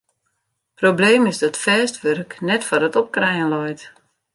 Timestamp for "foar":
2.67-2.83